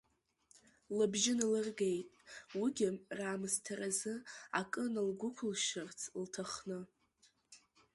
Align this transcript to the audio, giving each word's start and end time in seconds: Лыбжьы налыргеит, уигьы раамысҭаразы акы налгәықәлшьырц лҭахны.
Лыбжьы 0.97 1.33
налыргеит, 1.39 2.09
уигьы 2.59 2.89
раамысҭаразы 3.17 4.13
акы 4.59 4.83
налгәықәлшьырц 4.93 5.99
лҭахны. 6.21 6.79